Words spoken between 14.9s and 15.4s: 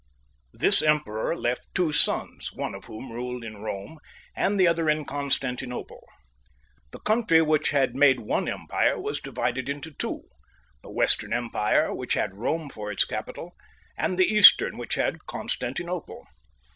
had